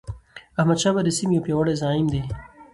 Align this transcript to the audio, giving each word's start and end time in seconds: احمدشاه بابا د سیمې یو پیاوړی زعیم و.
احمدشاه 0.59 0.93
بابا 0.95 1.01
د 1.05 1.09
سیمې 1.17 1.33
یو 1.37 1.45
پیاوړی 1.45 1.73
زعیم 1.81 2.07
و. 2.11 2.15